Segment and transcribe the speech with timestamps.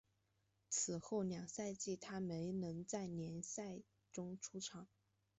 [0.67, 4.87] 此后两个赛季他没能在联赛中出场。